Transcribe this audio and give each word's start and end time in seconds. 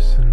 Listen 0.00 0.29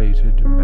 ill-fated 0.00 0.57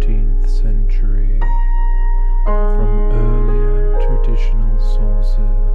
13th 0.00 0.48
century 0.48 1.38
from 2.44 3.10
earlier 3.12 3.98
traditional 4.00 4.78
sources. 4.78 5.67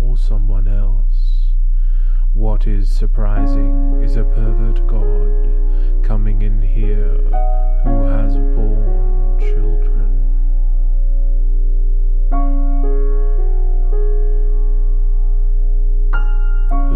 Or 0.00 0.16
someone 0.16 0.66
else. 0.66 1.54
What 2.32 2.66
is 2.66 2.90
surprising 2.90 4.00
is 4.02 4.16
a 4.16 4.24
pervert 4.24 4.86
god 4.86 6.04
coming 6.04 6.42
in 6.42 6.62
here 6.62 7.16
who 7.84 8.04
has 8.06 8.34
borne 8.34 9.38
children. 9.38 10.10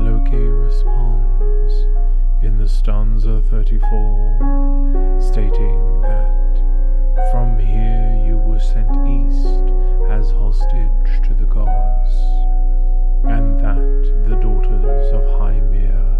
Loki 0.05 0.37
responds 0.37 1.75
in 2.43 2.59
the 2.59 2.69
stanza 2.69 3.41
34, 3.51 5.19
stating 5.21 6.01
that 6.03 6.55
from 7.31 7.59
here 7.59 8.25
you 8.27 8.37
were 8.37 8.61
sent 8.61 8.91
east 9.09 9.73
as 10.11 10.31
hostage 10.31 11.23
to 11.27 11.35
the 11.35 11.47
gods, 11.47 12.34
and 13.27 13.59
that 13.61 14.29
the 14.29 14.37
daughters 14.37 15.13
of 15.13 15.23
Hymir 15.41 16.19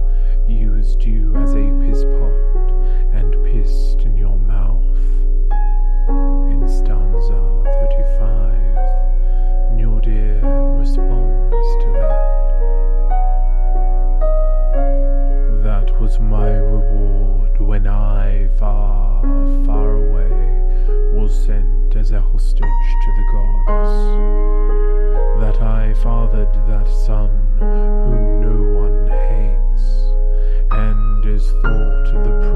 used 0.49 1.05
you 1.05 1.37
as 1.37 1.53
a 1.53 1.65
piss 1.83 2.03
pot 2.05 2.71
and 3.13 3.33
pissed 3.45 4.01
in 4.03 4.17
your 4.17 4.39
mouth. 4.39 4.83
In 6.51 6.67
stanza 6.69 7.41
35, 7.65 8.55
Njordir 9.77 10.43
responds 10.79 11.85
to 11.85 11.89
that. 11.93 12.35
That 15.63 16.01
was 16.01 16.19
my 16.21 16.51
reward 16.51 17.61
when 17.61 17.87
I, 17.87 18.49
far, 18.59 19.23
far 19.65 19.93
away, 19.95 20.33
was 21.13 21.33
sent 21.45 21.97
as 21.97 22.13
a 22.13 22.21
hostage 22.21 22.61
to 22.61 23.11
the 23.17 23.25
gods. 23.33 24.34
Fathered 26.03 26.53
that 26.69 26.89
son 27.07 27.31
whom 27.59 28.41
no 28.43 28.57
one 28.81 29.07
hates, 29.09 29.85
and 30.71 31.25
is 31.25 31.51
thought 31.63 32.25
the 32.25 32.54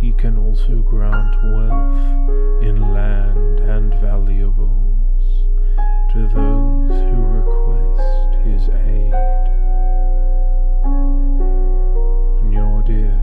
he 0.00 0.12
can 0.12 0.36
also 0.36 0.82
grant 0.82 1.34
wealth 1.42 2.62
in 2.62 2.80
land 2.92 3.60
and 3.60 3.94
valuables 4.00 5.26
to 6.12 6.28
those 6.28 6.90
who 7.10 7.22
request 7.40 8.30
his 8.44 8.68
aid. 8.68 9.12
Njordir 12.44 13.16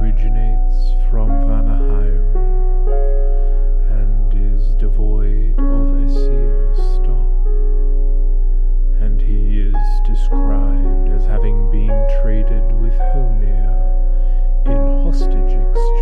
originates 0.00 0.92
from 1.10 1.28
Vanaheim 1.28 2.24
and 3.90 4.56
is 4.56 4.74
devoid 4.76 5.58
of 5.58 6.02
Aesir 6.04 6.74
stock, 6.74 7.46
and 9.02 9.20
he 9.20 9.60
is 9.60 9.76
described 10.06 11.08
as 11.10 11.26
having 11.26 11.70
been 11.70 12.08
traded 12.22 12.72
with 12.80 12.94
Honir 12.94 13.83
hostage 15.14 15.52
exchange. 15.52 15.93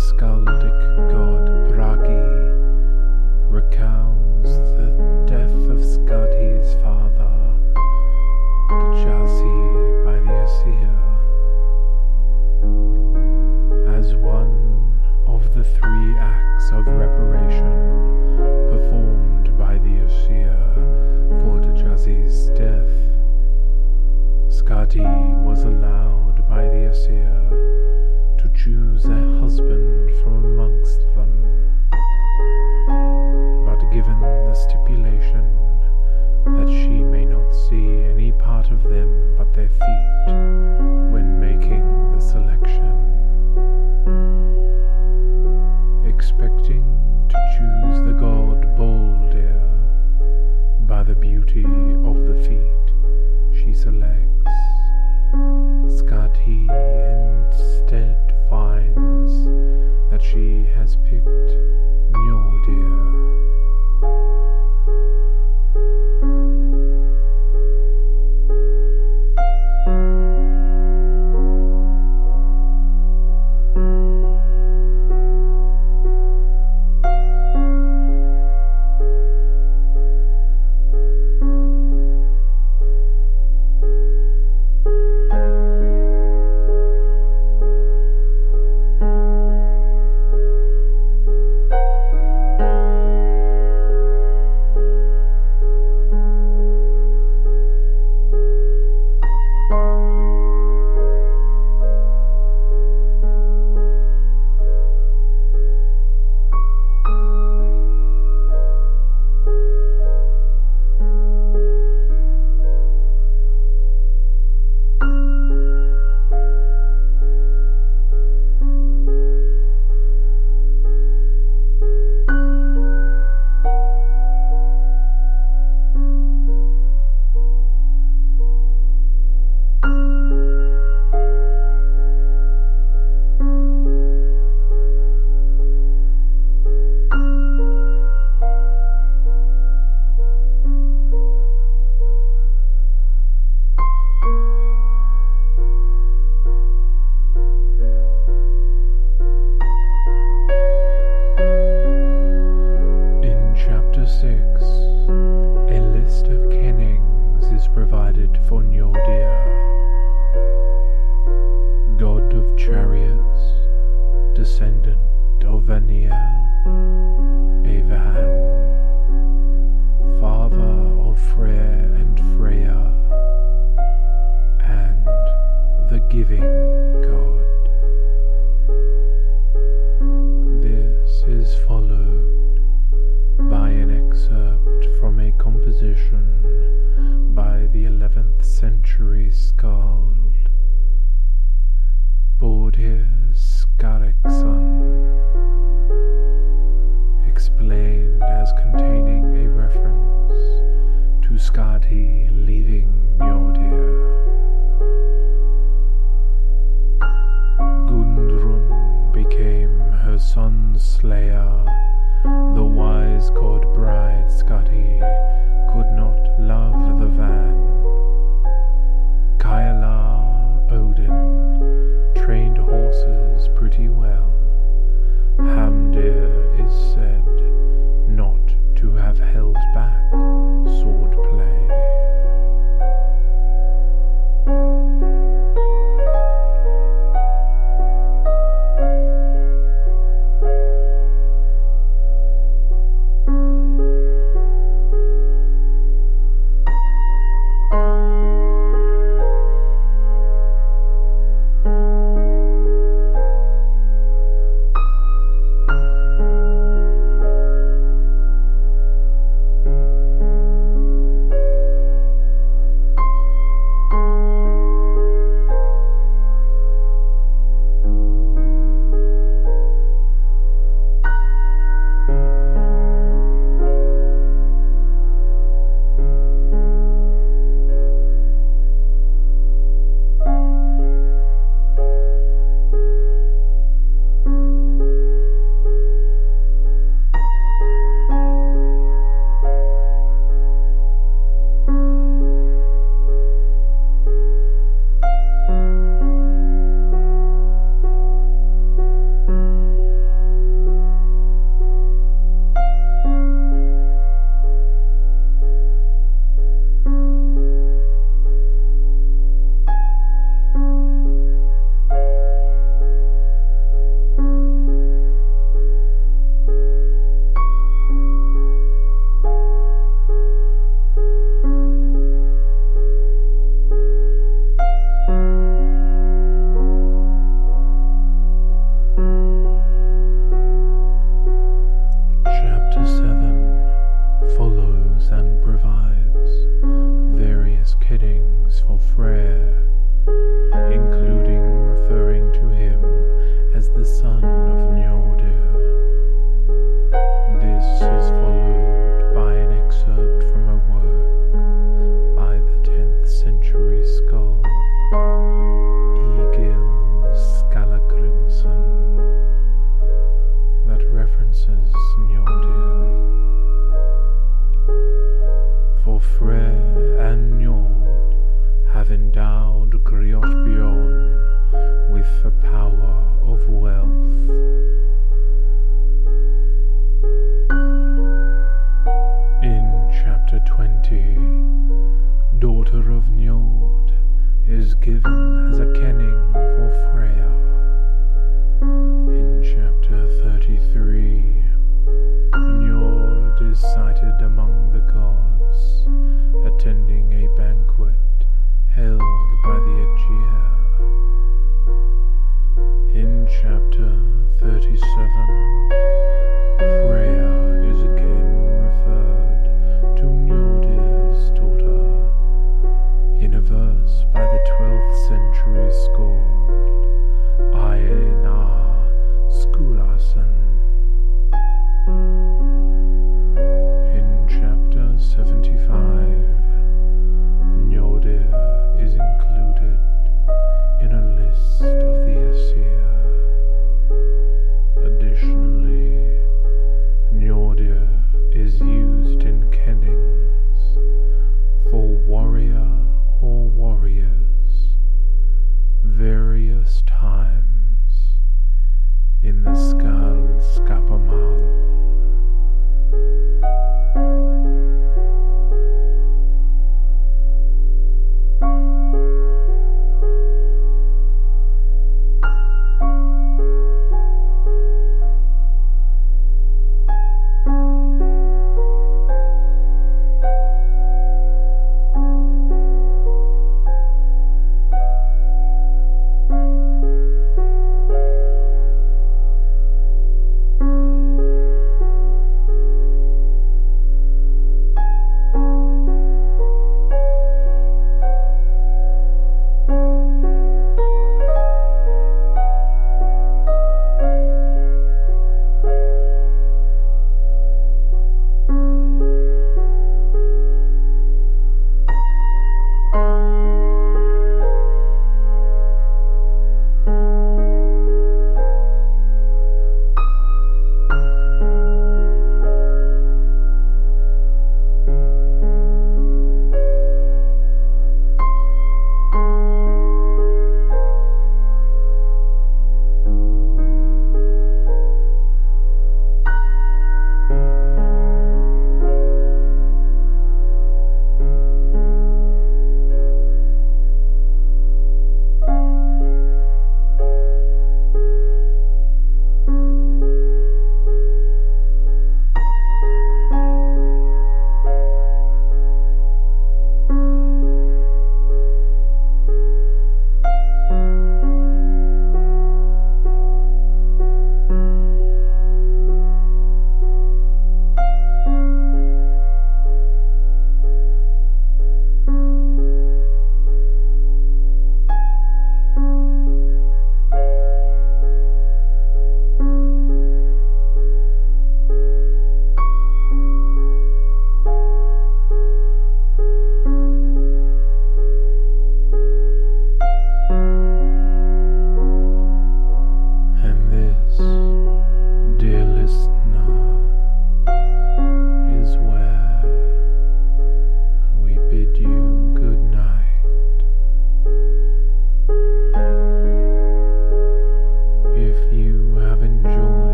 Scaldic. 0.00 1.09
Their 39.54 39.68
feet 39.68 40.89